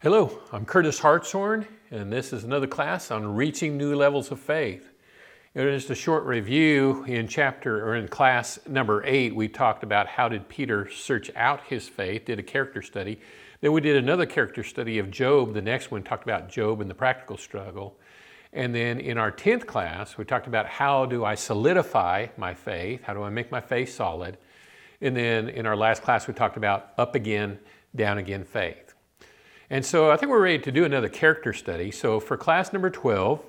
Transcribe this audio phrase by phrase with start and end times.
[0.00, 4.92] Hello, I'm Curtis Hartshorn, and this is another class on reaching new levels of faith.
[5.56, 10.06] Know, just a short review in chapter or in class number eight, we talked about
[10.06, 13.18] how did Peter search out his faith, did a character study.
[13.60, 15.52] Then we did another character study of Job.
[15.52, 17.98] The next one talked about Job and the practical struggle.
[18.52, 23.02] And then in our 10th class, we talked about how do I solidify my faith?
[23.02, 24.38] How do I make my faith solid?
[25.00, 27.58] And then in our last class, we talked about up again,
[27.96, 28.87] down again faith.
[29.70, 31.90] And so I think we're ready to do another character study.
[31.90, 33.42] So for class number 12,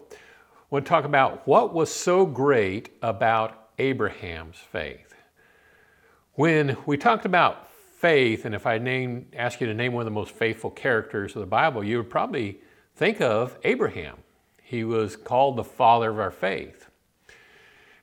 [0.70, 5.16] we'll talk about what was so great about Abraham's faith.
[6.34, 10.06] When we talked about faith, and if I name, ask you to name one of
[10.06, 12.60] the most faithful characters of the Bible, you would probably
[12.96, 14.18] think of Abraham.
[14.62, 16.88] He was called the father of our faith.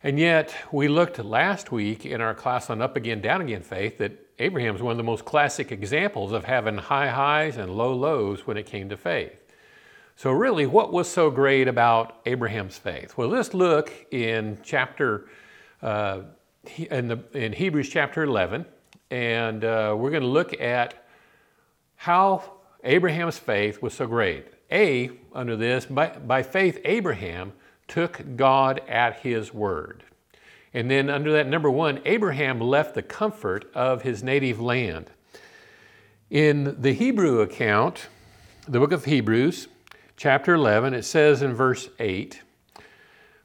[0.02, 3.98] And yet, we looked last week in our class on Up Again, Down Again faith
[3.98, 8.46] that Abraham's one of the most classic examples of having high highs and low lows
[8.46, 9.42] when it came to faith.
[10.14, 13.16] So, really, what was so great about Abraham's faith?
[13.16, 15.29] Well, let's look in chapter,
[15.82, 16.20] uh,
[16.76, 18.64] in, the, in Hebrews chapter 11,
[19.10, 21.07] and uh, we're going to look at
[21.96, 22.52] how
[22.84, 24.46] Abraham's faith was so great.
[24.70, 27.52] A, under this, by, by faith, Abraham
[27.88, 30.02] took God at his word.
[30.77, 35.10] And then under that number one, Abraham left the comfort of his native land.
[36.29, 38.09] In the Hebrew account,
[38.69, 39.69] the book of Hebrews,
[40.19, 42.43] chapter 11, it says in verse 8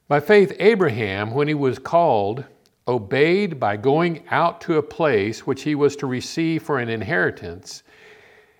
[0.09, 2.43] By faith, Abraham, when he was called,
[2.85, 7.83] obeyed by going out to a place which he was to receive for an inheritance,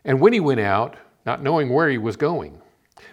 [0.06, 2.62] and when he went out, not knowing where he was going.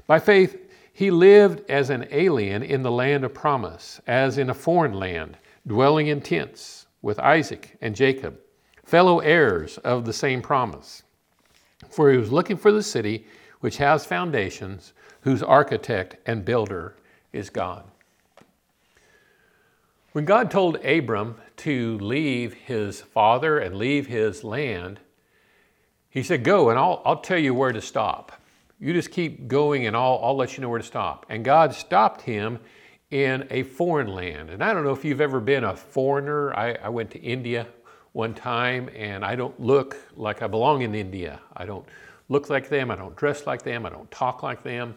[0.06, 0.56] By faith,
[0.92, 5.36] he lived as an alien in the land of promise, as in a foreign land
[5.68, 8.38] dwelling in tents with Isaac and Jacob,
[8.84, 11.02] fellow heirs of the same promise.
[11.90, 13.26] For he was looking for the city
[13.60, 16.96] which has foundations, whose architect and builder
[17.32, 17.84] is God.
[20.12, 25.00] When God told Abram to leave his father and leave his land,
[26.08, 28.32] he said, Go and I'll, I'll tell you where to stop.
[28.80, 31.26] You just keep going and I'll, I'll let you know where to stop.
[31.28, 32.58] And God stopped him
[33.10, 34.50] in a foreign land.
[34.50, 36.52] And I don't know if you've ever been a foreigner.
[36.54, 37.66] I, I, went to India
[38.12, 41.40] one time and I don't look like I belong in India.
[41.56, 41.86] I don't
[42.28, 44.94] look like them, I don't dress like them, I don't talk like them.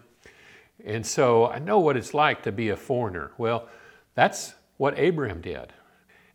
[0.84, 3.32] And so I know what it's like to be a foreigner.
[3.38, 3.70] Well,
[4.16, 5.72] that's what Abraham did.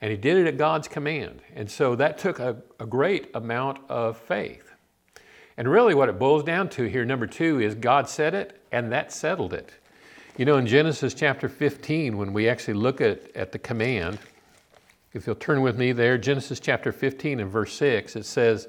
[0.01, 1.43] And he did it at God's command.
[1.55, 4.73] And so that took a, a great amount of faith.
[5.59, 8.93] And really, what it boils down to here, number two, is God said it and
[8.93, 9.73] that settled it.
[10.39, 14.19] You know, in Genesis chapter 15, when we actually look at, at the command,
[15.15, 18.69] if you'll turn with me there, Genesis chapter 15 and verse 6, it says,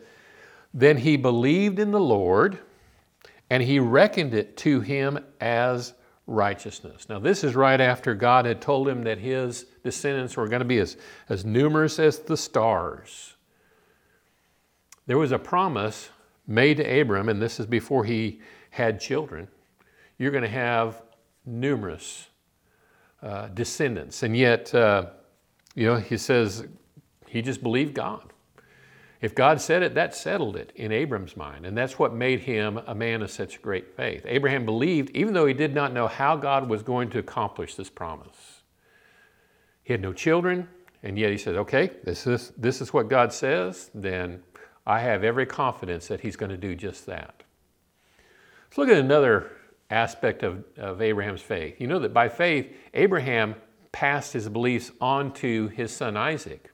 [0.74, 2.60] Then he believed in the Lord,
[3.50, 5.94] and he reckoned it to him as
[6.26, 7.10] righteousness.
[7.10, 10.66] Now, this is right after God had told him that his descendants were going to
[10.66, 10.96] be as,
[11.28, 13.34] as numerous as the stars.
[15.06, 16.12] There was a promise
[16.48, 18.40] made to Abram, and this is before he
[18.70, 19.50] had children.
[20.18, 21.02] You're going to have
[21.48, 22.28] numerous
[23.24, 24.22] uh, descendants.
[24.22, 25.08] And yet, uh,
[25.74, 26.68] you know, he says
[27.28, 28.34] he just believed God.
[29.20, 31.66] If God said it, that settled it in Abram's mind.
[31.66, 34.24] And that's what made him a man of such great faith.
[34.28, 37.90] Abraham believed, even though he did not know how God was going to accomplish this
[37.90, 38.62] promise.
[39.84, 40.68] He had no children,
[41.02, 44.44] and yet he said, okay, this is, this is what God says, then
[44.86, 47.44] I have every confidence that he's going to do just that.
[48.68, 49.52] Let's look at another
[49.90, 51.80] aspect of, of Abraham's faith.
[51.80, 53.56] You know that by faith, Abraham
[53.92, 56.72] passed his beliefs on to his son Isaac.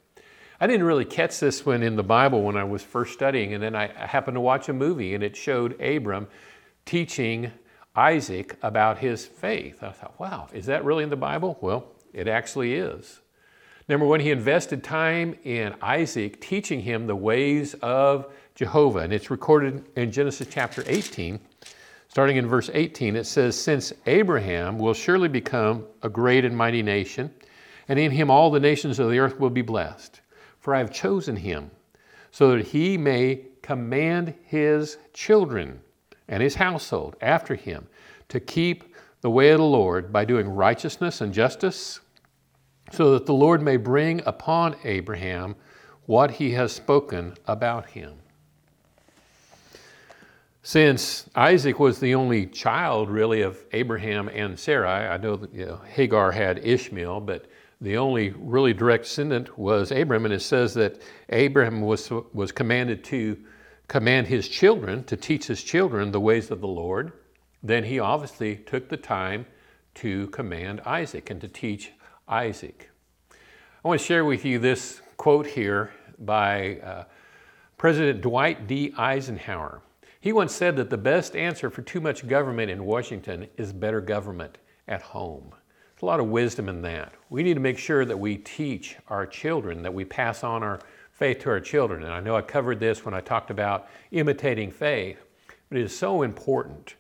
[0.59, 3.61] I didn't really catch this one in the Bible when I was first studying, and
[3.61, 6.27] then I happened to watch a movie and it showed Abram
[6.85, 7.51] teaching
[7.95, 9.83] Isaac about his faith.
[9.83, 11.57] I thought, wow, is that really in the Bible?
[11.61, 13.19] Well, it actually is.
[13.89, 19.29] Number one, he invested time in Isaac teaching him the ways of Jehovah, and it's
[19.29, 21.39] recorded in Genesis chapter 18.
[22.13, 26.83] Starting in verse 18, it says, Since Abraham will surely become a great and mighty
[26.83, 27.33] nation,
[27.87, 30.21] and in him all the nations of the earth will be blessed.
[30.59, 31.71] For I have chosen him,
[32.29, 35.81] so that he may command his children
[36.27, 37.87] and his household after him
[38.29, 41.99] to keep the way of the Lord by doing righteousness and justice,
[42.91, 45.55] so that the Lord may bring upon Abraham
[46.05, 48.19] what he has spoken about him.
[50.65, 55.65] Since Isaac was the only child, really, of Abraham and Sarai, I know that you
[55.65, 57.47] know, Hagar had Ishmael, but
[57.81, 63.03] the only really direct descendant was Abraham, and it says that Abraham was, was commanded
[63.05, 63.37] to,
[63.89, 67.11] command his children to teach his children the ways of the Lord,
[67.61, 69.45] then he obviously took the time
[69.95, 71.91] to command Isaac and to teach
[72.27, 72.89] Isaac.
[73.83, 77.03] I want to share with you this quote here by uh,
[77.77, 78.93] President Dwight D.
[78.97, 79.81] Eisenhower.
[80.23, 83.99] He once said that the best answer for too much government in Washington is better
[83.99, 85.49] government at home.
[85.49, 87.11] There's a lot of wisdom in that.
[87.29, 90.79] We need to make sure that we teach our children, that we pass on our
[91.11, 92.03] faith to our children.
[92.03, 95.17] And I know I covered this when I talked about imitating faith,
[95.67, 96.95] but it is so important.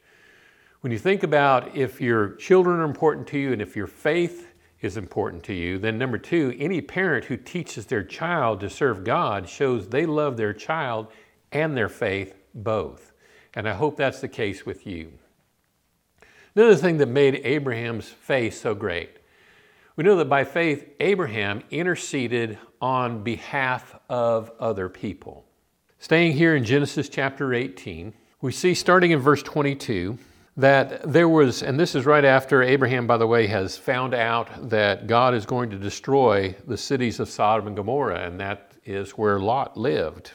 [0.81, 4.49] When you think about if your children are important to you and if your faith
[4.81, 5.79] is important to you.
[5.79, 10.35] Then, number two, any parent who teaches their child to serve God shows they love
[10.35, 11.07] their child
[11.53, 13.12] and their faith both.
[13.55, 15.13] And I hope that's the case with you.
[16.55, 19.17] Another thing that made Abraham's faith so great
[19.95, 25.45] we know that by faith, Abraham interceded on behalf of other people.
[25.99, 28.11] Staying here in Genesis chapter 18,
[28.41, 30.17] we see starting in verse 22
[30.57, 34.69] that there was, and this is right after Abraham, by the way, has found out
[34.69, 39.11] that God is going to destroy the cities of Sodom and Gomorrah, and that is
[39.11, 40.31] where Lot lived.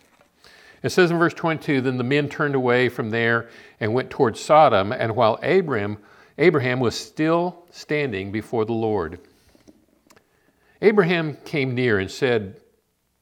[0.83, 3.49] It says in verse 22 Then the men turned away from there
[3.81, 5.99] and went towards Sodom, and while Abraham,
[6.39, 9.19] Abraham was still standing before the Lord,
[10.81, 12.61] Abraham came near and said,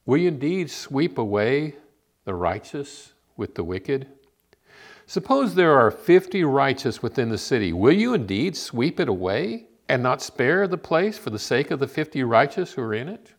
[0.05, 1.75] Will you indeed sweep away
[2.23, 4.07] the righteous with the wicked?
[5.07, 7.73] Suppose there are 50 righteous within the city.
[7.73, 11.79] Will you indeed sweep it away and not spare the place for the sake of
[11.79, 13.33] the 50 righteous who are in it?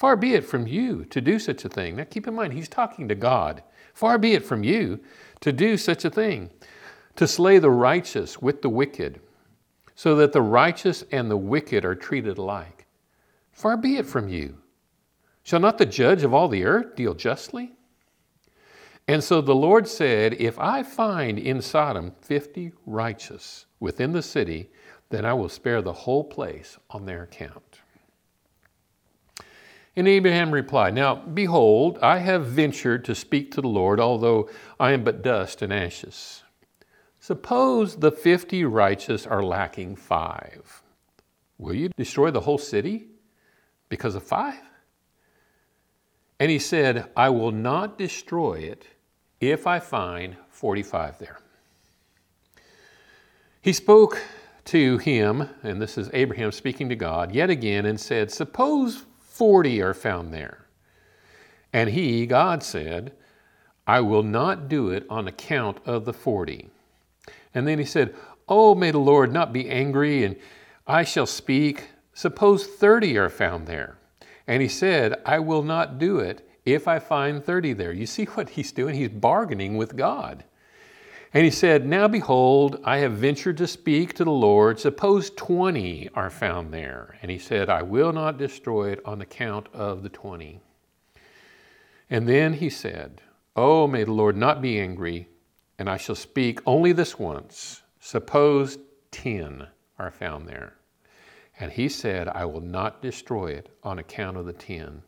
[0.00, 1.96] Far be it from you to do such a thing.
[1.96, 3.62] Now keep in mind, he's talking to God.
[3.92, 5.00] Far be it from you
[5.40, 6.48] to do such a thing,
[7.16, 9.20] to slay the righteous with the wicked,
[9.94, 12.86] so that the righteous and the wicked are treated alike.
[13.52, 14.56] Far be it from you.
[15.42, 17.72] Shall not the judge of all the earth deal justly?
[19.06, 24.70] And so the Lord said, If I find in Sodom 50 righteous within the city,
[25.10, 27.69] then I will spare the whole place on their account.
[29.96, 34.48] And Abraham replied, Now behold, I have ventured to speak to the Lord, although
[34.78, 36.42] I am but dust and ashes.
[37.18, 40.82] Suppose the 50 righteous are lacking five.
[41.58, 43.08] Will you destroy the whole city
[43.90, 44.62] because of five?
[46.38, 48.86] And he said, I will not destroy it
[49.40, 51.40] if I find 45 there.
[53.60, 54.22] He spoke
[54.66, 59.04] to him, and this is Abraham speaking to God, yet again, and said, Suppose
[59.40, 60.66] 40 are found there.
[61.72, 63.14] And he, God, said,
[63.86, 66.68] I will not do it on account of the 40.
[67.54, 68.14] And then he said,
[68.50, 70.36] Oh, may the Lord not be angry, and
[70.86, 71.88] I shall speak.
[72.12, 73.96] Suppose 30 are found there.
[74.46, 77.94] And he said, I will not do it if I find 30 there.
[77.94, 78.94] You see what he's doing?
[78.94, 80.44] He's bargaining with God.
[81.32, 84.80] And he said, Now behold, I have ventured to speak to the Lord.
[84.80, 87.16] Suppose 20 are found there.
[87.22, 90.60] And he said, I will not destroy it on account of the 20.
[92.08, 93.22] And then he said,
[93.54, 95.28] Oh, may the Lord not be angry,
[95.78, 97.82] and I shall speak only this once.
[98.00, 98.78] Suppose
[99.12, 99.68] 10
[99.98, 100.74] are found there.
[101.60, 105.02] And he said, I will not destroy it on account of the 10.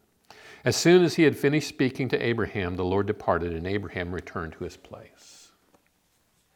[0.65, 4.53] As soon as he had finished speaking to Abraham, the Lord departed, and Abraham returned
[4.53, 5.42] to his place.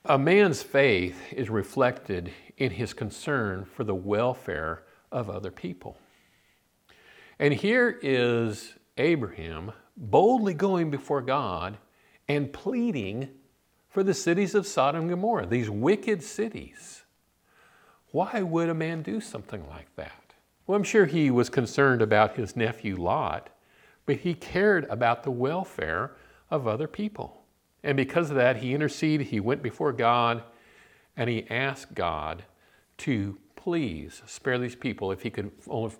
[0.08, 5.98] A man's faith is reflected in his concern for the welfare of other people.
[7.40, 11.78] And here is Abraham boldly going before God
[12.28, 13.30] and pleading
[13.88, 17.02] for the cities of Sodom and Gomorrah, these wicked cities.
[18.12, 20.34] Why would a man do something like that?
[20.68, 23.50] Well, I'm sure he was concerned about his nephew Lot,
[24.04, 26.12] but he cared about the welfare
[26.48, 27.42] of other people.
[27.83, 30.42] And because of that, he interceded, he went before God,
[31.16, 32.45] and he asked God
[32.99, 35.50] to please spare these people if he could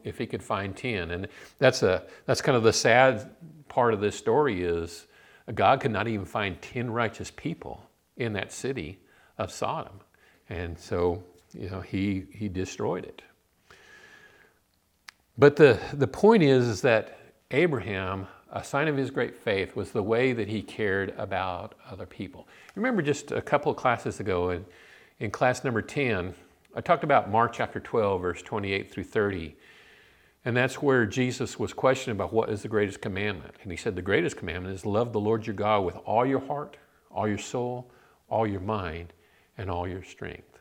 [0.04, 1.26] if he could find 10 and
[1.59, 3.28] that's a that's kind of the sad
[3.68, 5.09] part of this story is
[5.52, 7.83] god could not even find 10 righteous people
[8.16, 9.00] in that city
[9.38, 10.00] of sodom.
[10.49, 13.23] And so you know he he destroyed it.
[15.38, 17.18] But the the point is is that
[17.50, 22.06] Abraham, a sign of his great faith was the way that he cared about other
[22.06, 22.46] people.
[22.74, 24.64] Remember just a couple of classes ago in,
[25.18, 26.34] in class number 10,
[26.74, 29.56] I talked about Mark chapter 12, verse 28 through 30.
[30.44, 33.54] And that's where Jesus was questioned about what is the greatest commandment.
[33.62, 36.40] And he said, The greatest commandment is love the Lord your God with all your
[36.40, 36.76] heart,
[37.10, 37.90] all your soul,
[38.28, 39.12] all your mind,
[39.58, 40.60] and all your strength.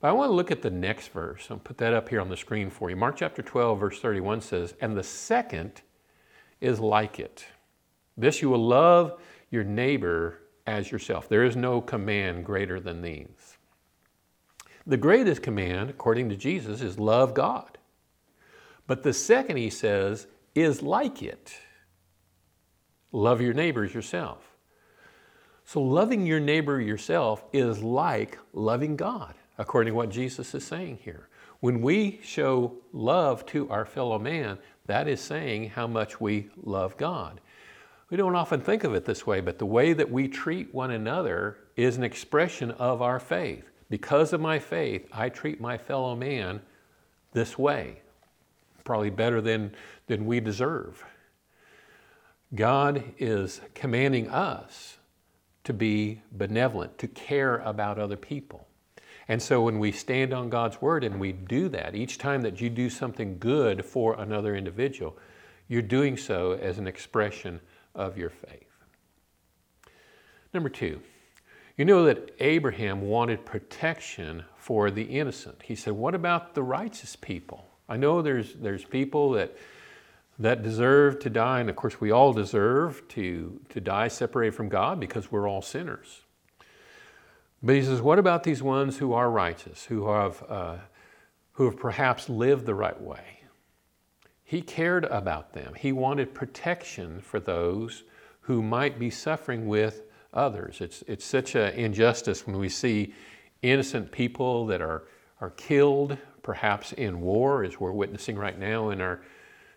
[0.00, 1.46] But I want to look at the next verse.
[1.50, 2.96] I'll put that up here on the screen for you.
[2.96, 5.82] Mark chapter 12, verse 31 says, And the second
[6.60, 7.44] is like it.
[8.16, 9.20] This you will love
[9.50, 11.28] your neighbor as yourself.
[11.28, 13.58] There is no command greater than these.
[14.86, 17.78] The greatest command, according to Jesus, is love God.
[18.86, 21.56] But the second, he says, is like it
[23.12, 24.56] love your neighbors yourself.
[25.64, 30.98] So, loving your neighbor yourself is like loving God, according to what Jesus is saying
[31.02, 31.28] here.
[31.60, 36.96] When we show love to our fellow man, that is saying how much we love
[36.96, 37.40] God.
[38.10, 40.92] We don't often think of it this way, but the way that we treat one
[40.92, 43.68] another is an expression of our faith.
[43.90, 46.60] Because of my faith, I treat my fellow man
[47.32, 48.00] this way,
[48.84, 49.74] probably better than,
[50.06, 51.04] than we deserve.
[52.54, 54.98] God is commanding us
[55.64, 58.68] to be benevolent, to care about other people.
[59.28, 62.60] And so when we stand on God's word and we do that, each time that
[62.60, 65.16] you do something good for another individual,
[65.68, 67.60] you're doing so as an expression
[67.94, 68.70] of your faith.
[70.54, 71.00] Number two,
[71.76, 75.62] you know that Abraham wanted protection for the innocent.
[75.64, 77.66] He said, What about the righteous people?
[77.88, 79.56] I know there's, there's people that,
[80.38, 84.68] that deserve to die, and of course, we all deserve to, to die separated from
[84.68, 86.22] God because we're all sinners.
[87.66, 90.76] But he says, What about these ones who are righteous, who have, uh,
[91.54, 93.40] who have perhaps lived the right way?
[94.44, 95.74] He cared about them.
[95.74, 98.04] He wanted protection for those
[98.42, 100.80] who might be suffering with others.
[100.80, 103.12] It's, it's such an injustice when we see
[103.62, 105.02] innocent people that are,
[105.40, 109.22] are killed, perhaps in war, as we're witnessing right now in our,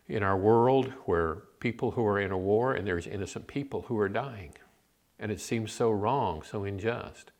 [0.07, 3.97] in our world, where people who are in a war and there's innocent people who
[3.97, 4.53] are dying.
[5.17, 7.31] And it seems so wrong, so unjust.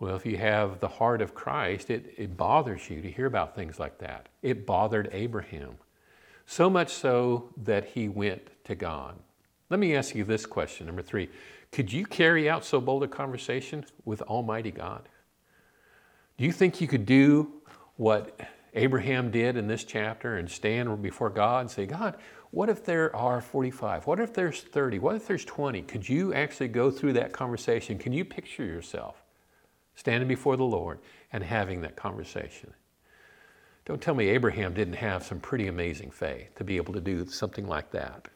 [0.00, 3.54] Well, if you have the heart of Christ, it, it bothers you to hear about
[3.54, 4.30] things like that.
[4.40, 5.76] It bothered Abraham.
[6.46, 9.16] So much so that he went to God.
[9.68, 11.28] Let me ask you this question, number three.
[11.70, 15.06] Could you carry out so bold a conversation with Almighty God?
[16.38, 17.52] Do you think you could do
[17.96, 18.40] what
[18.72, 22.16] Abraham did in this chapter and stand before God and say, God,
[22.52, 24.06] what if there are 45?
[24.06, 24.98] What if there's 30?
[24.98, 25.82] What if there's 20?
[25.82, 27.98] Could you actually go through that conversation?
[27.98, 29.22] Can you picture yourself
[29.94, 30.98] standing before the Lord
[31.32, 32.72] and having that conversation?
[33.84, 37.26] Don't tell me Abraham didn't have some pretty amazing faith to be able to do
[37.26, 38.28] something like that.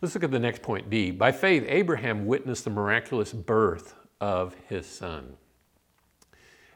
[0.00, 1.10] Let's look at the next point, D.
[1.10, 5.34] By faith, Abraham witnessed the miraculous birth of his son.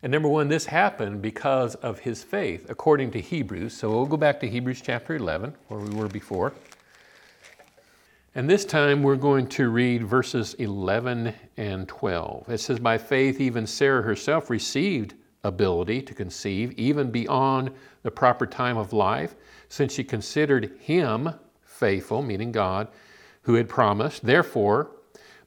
[0.02, 3.76] And number one, this happened because of his faith, according to Hebrews.
[3.76, 6.52] So we'll go back to Hebrews chapter 11, where we were before.
[8.36, 12.50] And this time we're going to read verses 11 and 12.
[12.50, 17.70] It says, By faith, even Sarah herself received ability to conceive, even beyond
[18.02, 19.36] the proper time of life,
[19.70, 21.30] since she considered him
[21.62, 22.88] faithful, meaning God,
[23.40, 24.26] who had promised.
[24.26, 24.90] Therefore,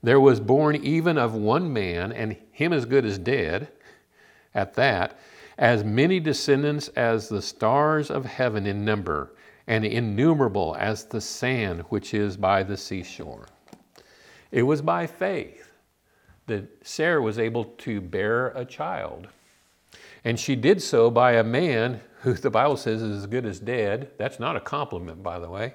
[0.01, 3.67] there was born even of one man, and him as good as dead,
[4.55, 5.19] at that,
[5.59, 9.31] as many descendants as the stars of heaven in number,
[9.69, 13.47] and innumerable as the sand which is by the seashore.
[14.51, 15.71] It was by faith
[16.47, 19.29] that Sarah was able to bear a child
[20.23, 23.59] and she did so by a man who the Bible says is as good as
[23.59, 24.11] dead.
[24.17, 25.73] That's not a compliment, by the way.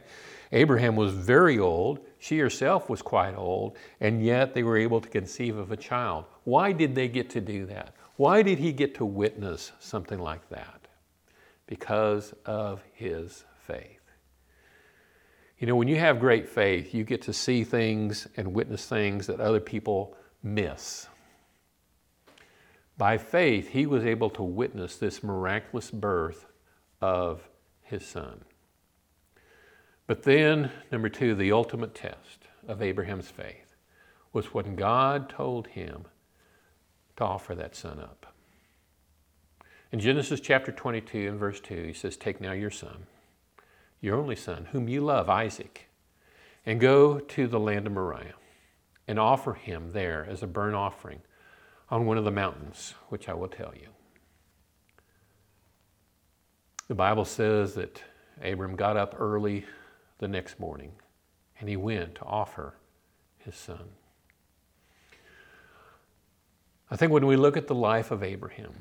[0.52, 2.00] Abraham was very old.
[2.18, 6.26] She herself was quite old, and yet they were able to conceive of a child.
[6.44, 7.94] Why did they get to do that?
[8.16, 10.86] Why did he get to witness something like that?
[11.66, 14.00] Because of his faith.
[15.59, 19.26] You know, when you have great faith, you get to see things and witness things
[19.28, 21.06] that other people miss.
[22.97, 26.47] By faith, he was able to witness this miraculous birth
[27.00, 27.49] of
[27.83, 28.44] his son.
[30.06, 33.75] But then, number two, the ultimate test of Abraham's faith
[34.33, 36.04] was when God told him
[37.16, 38.35] to offer that son up.
[39.92, 43.06] In Genesis chapter 22 and verse 2, he says, Take now your son,
[44.04, 45.88] your only son, whom you love, Isaac,
[46.66, 48.34] and go to the land of Moriah
[49.08, 51.23] and offer him there as a burnt offering
[51.90, 53.88] on one of the mountains, which I will tell you.
[56.88, 58.02] The Bible says that
[58.42, 59.64] Abram got up early
[60.18, 60.92] the next morning
[61.58, 62.75] and he went to offer
[63.38, 63.88] his son.
[66.90, 68.75] I think when we look at the life of Abraham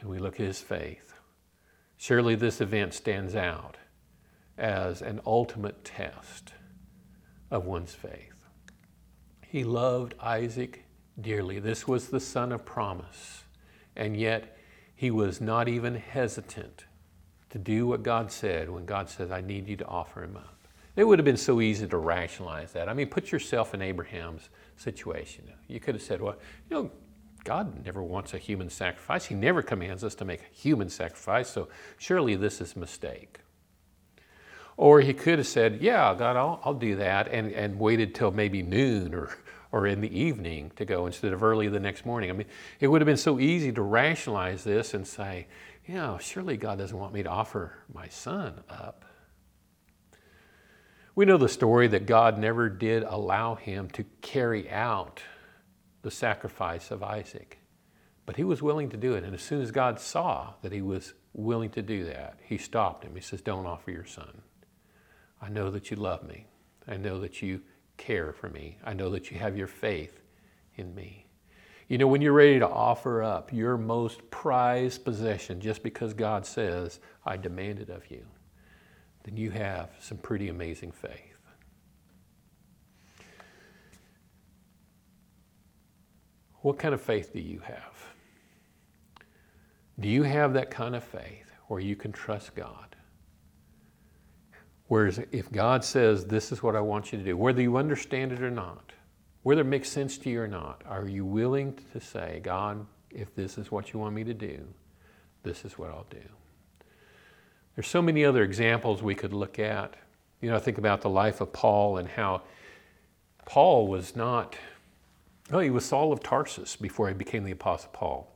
[0.00, 1.14] and we look at his faith,
[1.96, 3.78] surely this event stands out
[4.58, 6.52] as an ultimate test
[7.50, 8.44] of one's faith.
[9.46, 10.84] He loved Isaac
[11.20, 11.58] dearly.
[11.58, 13.44] This was the son of promise.
[13.96, 14.58] And yet,
[14.94, 16.84] he was not even hesitant
[17.50, 20.54] to do what God said when God said, I need you to offer him up.
[20.96, 22.88] It would have been so easy to rationalize that.
[22.88, 25.44] I mean, put yourself in Abraham's situation.
[25.68, 26.36] You could have said, well,
[26.68, 26.90] you know,
[27.44, 29.24] God never wants a human sacrifice.
[29.24, 33.38] He never commands us to make a human sacrifice, so surely this is a mistake.
[34.78, 38.30] Or he could have said, Yeah, God, I'll, I'll do that, and, and waited till
[38.30, 39.36] maybe noon or,
[39.72, 42.30] or in the evening to go instead of early the next morning.
[42.30, 42.46] I mean,
[42.78, 45.48] it would have been so easy to rationalize this and say,
[45.86, 49.04] Yeah, surely God doesn't want me to offer my son up.
[51.16, 55.20] We know the story that God never did allow him to carry out
[56.02, 57.58] the sacrifice of Isaac,
[58.26, 59.24] but he was willing to do it.
[59.24, 63.02] And as soon as God saw that he was willing to do that, he stopped
[63.02, 63.16] him.
[63.16, 64.42] He says, Don't offer your son.
[65.40, 66.46] I know that you love me.
[66.86, 67.60] I know that you
[67.96, 68.78] care for me.
[68.84, 70.20] I know that you have your faith
[70.76, 71.26] in me.
[71.88, 76.44] You know, when you're ready to offer up your most prized possession just because God
[76.44, 78.26] says, I demand it of you,
[79.24, 81.38] then you have some pretty amazing faith.
[86.60, 87.94] What kind of faith do you have?
[90.00, 92.96] Do you have that kind of faith where you can trust God?
[94.88, 98.32] Whereas if God says, This is what I want you to do, whether you understand
[98.32, 98.92] it or not,
[99.42, 103.34] whether it makes sense to you or not, are you willing to say, God, if
[103.34, 104.66] this is what you want me to do,
[105.42, 106.18] this is what I'll do?
[107.74, 109.94] There's so many other examples we could look at.
[110.40, 112.42] You know, I think about the life of Paul and how
[113.44, 114.56] Paul was not,
[115.52, 118.32] oh, he was Saul of Tarsus before he became the Apostle Paul.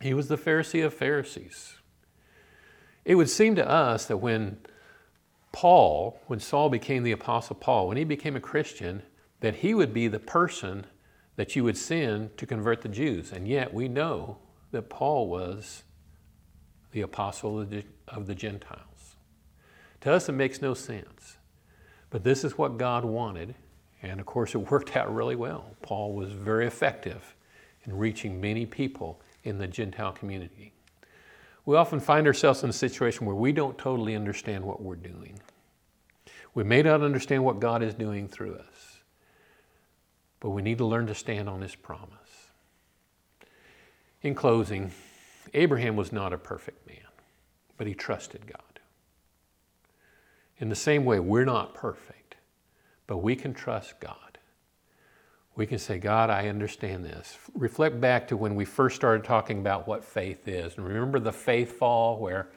[0.00, 1.74] He was the Pharisee of Pharisees.
[3.04, 4.58] It would seem to us that when
[5.54, 9.04] Paul, when Saul became the Apostle Paul, when he became a Christian,
[9.38, 10.84] that he would be the person
[11.36, 13.30] that you would send to convert the Jews.
[13.30, 14.38] And yet we know
[14.72, 15.84] that Paul was
[16.90, 17.60] the apostle
[18.08, 19.14] of the Gentiles.
[20.00, 21.36] To us, it makes no sense.
[22.10, 23.54] But this is what God wanted.
[24.02, 25.76] And of course, it worked out really well.
[25.82, 27.36] Paul was very effective
[27.84, 30.72] in reaching many people in the Gentile community.
[31.66, 35.40] We often find ourselves in a situation where we don't totally understand what we're doing.
[36.54, 39.00] We may not understand what God is doing through us,
[40.40, 42.50] but we need to learn to stand on His promise.
[44.22, 44.92] In closing,
[45.52, 46.96] Abraham was not a perfect man,
[47.76, 48.80] but he trusted God.
[50.58, 52.36] In the same way, we're not perfect,
[53.06, 54.23] but we can trust God
[55.56, 57.38] we can say, God, I understand this.
[57.54, 60.76] Reflect back to when we first started talking about what faith is.
[60.76, 62.48] And remember the faith fall where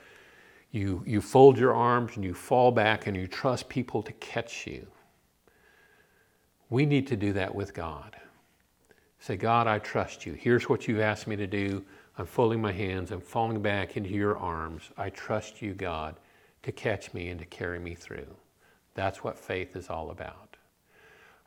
[0.72, 4.66] you, you fold your arms and you fall back and you trust people to catch
[4.66, 4.88] you.
[6.70, 8.16] We need to do that with God.
[9.20, 10.34] Say, God, I trust you.
[10.34, 11.84] Here's what you've asked me to do.
[12.18, 13.12] I'm folding my hands.
[13.12, 14.90] I'm falling back into your arms.
[14.98, 16.16] I trust you, God,
[16.64, 18.36] to catch me and to carry me through.
[18.96, 20.47] That's what faith is all about.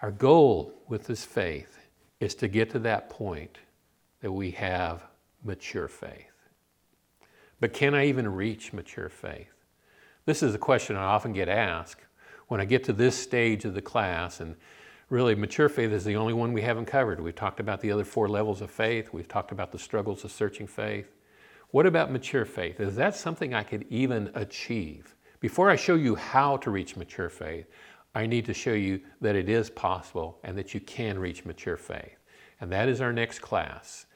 [0.02, 1.78] Our goal with this faith
[2.20, 3.58] is to get to that point
[4.20, 5.04] that we have
[5.44, 6.26] mature faith.
[7.60, 9.52] But can I even reach mature faith?
[10.24, 12.02] This is a question I often get asked
[12.48, 14.56] when I get to this stage of the class, and
[15.08, 17.20] really, mature faith is the only one we haven't covered.
[17.20, 20.32] We've talked about the other four levels of faith, we've talked about the struggles of
[20.32, 21.12] searching faith.
[21.70, 22.80] What about mature faith?
[22.80, 25.14] Is that something I could even achieve?
[25.38, 27.66] Before I show you how to reach mature faith,
[28.14, 31.77] I need to show you that it is possible and that you can reach mature
[31.77, 32.18] faith.
[32.61, 34.07] And that is our next class.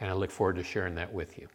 [0.00, 1.48] And I look forward to sharing that with you.